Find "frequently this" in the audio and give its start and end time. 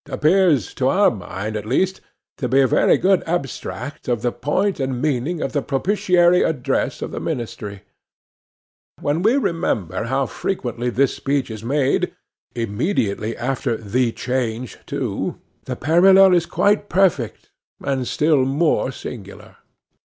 10.25-11.13